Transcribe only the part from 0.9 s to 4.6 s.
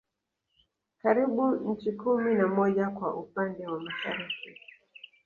Karibia nchi kumi na moja kwa upande wa Mashariki